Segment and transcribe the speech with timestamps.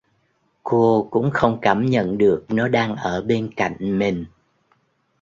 [0.63, 4.25] Cô cũng Không Cảm nhận được nó đang ở bên cạnh mình